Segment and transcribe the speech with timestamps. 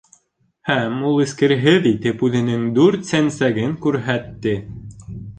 [0.67, 4.55] Һәм ул эскерһеҙ итеп үҙенең дүрт сәнсәген күрһәтте.